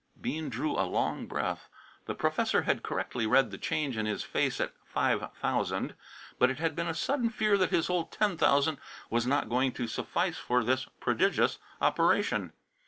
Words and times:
Bean 0.19 0.49
drew 0.49 0.71
a 0.71 0.81
long 0.81 1.27
breath. 1.27 1.69
The 2.05 2.15
professor 2.15 2.63
had 2.63 2.81
correctly 2.81 3.27
read 3.27 3.51
the 3.51 3.59
change 3.59 3.97
in 3.97 4.07
his 4.07 4.23
face 4.23 4.59
at 4.59 4.73
"five 4.83 5.29
thousand," 5.35 5.93
but 6.39 6.49
it 6.49 6.57
had 6.57 6.75
been 6.75 6.87
a 6.87 6.95
sudden 6.95 7.29
fear 7.29 7.55
that 7.59 7.69
his 7.69 7.85
whole 7.85 8.05
ten 8.05 8.35
thousand 8.35 8.79
was 9.11 9.27
not 9.27 9.47
going 9.47 9.73
to 9.73 9.85
suffice 9.85 10.39
for 10.39 10.63
this 10.63 10.87
prodigious 11.01 11.59
operation. 11.79 12.51